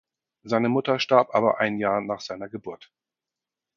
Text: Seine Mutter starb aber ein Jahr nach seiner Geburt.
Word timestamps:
Seine 0.41 0.67
Mutter 0.67 0.97
starb 0.99 1.35
aber 1.35 1.59
ein 1.59 1.77
Jahr 1.77 2.01
nach 2.01 2.21
seiner 2.21 2.49
Geburt. 2.49 2.91